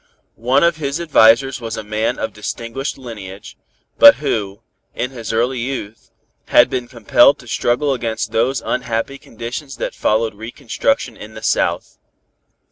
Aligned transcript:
One 0.33 0.63
of 0.63 0.77
his 0.77 0.99
advisers 0.99 1.61
was 1.61 1.77
a 1.77 1.83
man 1.83 2.17
of 2.17 2.33
distinguished 2.33 2.97
lineage, 2.97 3.55
but 3.99 4.15
who, 4.15 4.63
in 4.95 5.11
his 5.11 5.31
early 5.31 5.59
youth, 5.59 6.09
had 6.47 6.71
been 6.71 6.87
compelled 6.87 7.37
to 7.37 7.47
struggle 7.47 7.93
against 7.93 8.31
those 8.31 8.61
unhappy 8.65 9.19
conditions 9.19 9.77
that 9.77 9.93
followed 9.93 10.33
reconstruction 10.33 11.15
in 11.15 11.35
the 11.35 11.43
South. 11.43 11.99